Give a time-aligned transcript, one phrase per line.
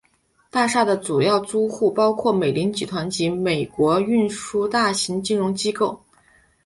[0.49, 6.01] 大厦的主要租户包括美林集团及美国运通大型金融机构。